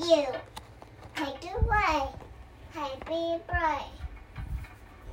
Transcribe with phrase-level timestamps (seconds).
[0.00, 0.26] you，
[1.14, 1.76] 排队位，
[2.72, 3.54] 排队位。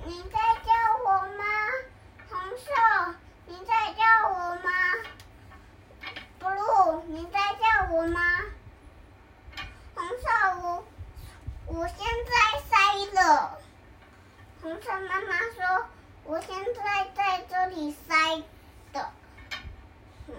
[0.05, 0.71] 你在叫
[1.05, 1.43] 我吗？
[2.29, 3.15] 红色，
[3.47, 4.69] 你在叫我吗
[6.39, 8.19] ？blue，你在叫我吗？
[9.95, 10.27] 红色，
[10.61, 10.85] 我
[11.67, 12.75] 我现在塞
[13.13, 13.57] 了。
[14.61, 15.85] 红色妈妈说，
[16.25, 18.43] 我现在在这里塞
[18.93, 19.09] 的。
[20.27, 20.35] 嗯，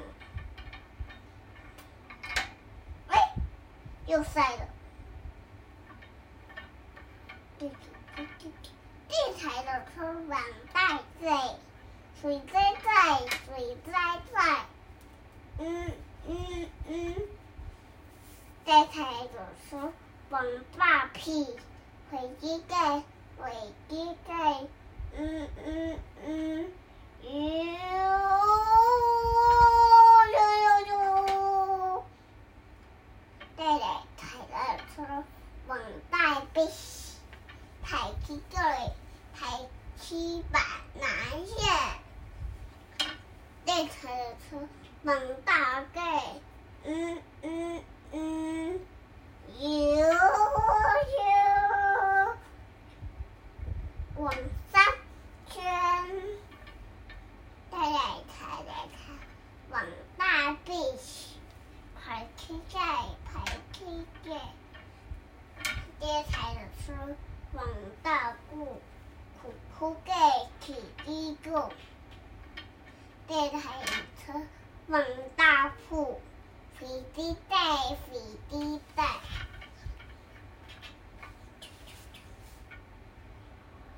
[3.08, 3.16] 喂，
[4.06, 4.68] 又塞了。
[7.58, 7.74] 滴滴
[8.14, 8.70] 滴滴滴，
[9.08, 10.40] 地台的车往
[10.72, 11.56] 带在，
[12.20, 13.92] 水在在，水在
[14.32, 14.66] 在。
[15.58, 15.90] 嗯
[16.28, 17.14] 嗯嗯，
[18.64, 19.36] 地台的
[19.68, 19.92] 车
[20.30, 20.44] 往
[20.76, 21.56] 大屁，
[22.10, 23.02] 飞机在，
[23.38, 23.52] 飞
[23.88, 24.34] 机在。
[25.18, 26.55] 嗯嗯嗯，
[33.76, 35.24] 带来抬了车
[35.66, 35.78] 往
[36.10, 36.66] 大背，
[37.84, 38.90] 抬起这里，
[39.38, 39.68] 抬
[40.00, 40.60] 起把
[40.98, 41.06] 拿
[41.44, 41.98] 下。
[43.66, 44.66] 带抬了车
[45.02, 46.22] 往大盖，
[46.84, 48.80] 嗯嗯嗯，
[49.58, 50.08] 哟
[51.18, 52.36] 哟，
[54.16, 54.34] 往
[54.72, 54.82] 三
[55.50, 55.62] 圈，
[57.70, 57.92] 带来
[58.26, 59.12] 抬来抬，
[59.70, 59.84] 往
[60.16, 60.72] 大背，
[64.22, 64.40] 爹。
[65.98, 67.16] 爹抬着车
[67.54, 67.66] 往
[68.02, 68.80] 大库，
[69.40, 70.12] 库库盖
[70.60, 70.74] 起
[71.06, 71.70] 一个。
[73.26, 74.40] 爹抬着车
[74.88, 75.02] 往
[75.36, 76.20] 大铺，
[76.78, 77.56] 飞机带，
[78.10, 78.80] 飞机。